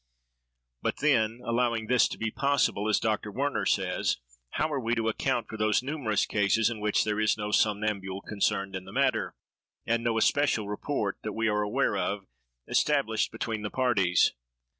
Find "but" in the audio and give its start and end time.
0.81-0.97